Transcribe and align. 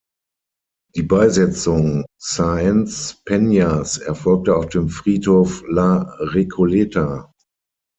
Die 0.95 1.03
Beisetzung 1.03 2.05
Sáenz 2.17 3.21
Peñas 3.23 4.01
erfolgte 4.01 4.55
auf 4.55 4.69
dem 4.69 4.89
Friedhof 4.89 5.63
La 5.69 6.11
Recoleta. 6.17 7.31